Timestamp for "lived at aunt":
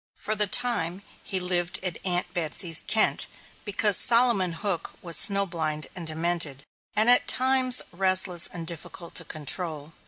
1.39-2.33